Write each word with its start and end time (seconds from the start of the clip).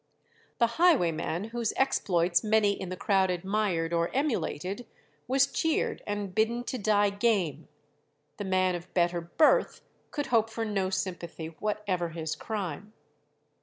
The 0.57 0.67
highwayman, 0.81 1.49
whose 1.51 1.73
exploits 1.75 2.43
many 2.43 2.71
in 2.71 2.89
the 2.89 2.97
crowd 2.97 3.29
admired 3.29 3.93
or 3.93 4.09
emulated, 4.15 4.87
was 5.27 5.45
cheered 5.45 6.01
and 6.07 6.33
bidden 6.33 6.63
to 6.63 6.79
die 6.79 7.11
game; 7.11 7.67
the 8.37 8.43
man 8.45 8.73
of 8.73 8.91
better 8.95 9.21
birth 9.21 9.81
could 10.09 10.25
hope 10.33 10.49
for 10.49 10.65
no 10.65 10.89
sympathy, 10.89 11.55
whatever 11.59 12.09
his 12.09 12.35
crime. 12.35 12.93